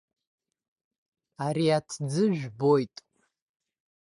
Ари 1.45 1.65
аҭӡы 1.77 2.23
жәбоит. 2.39 2.95